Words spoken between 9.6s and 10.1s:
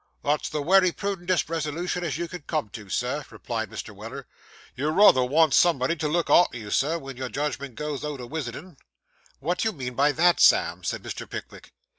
you mean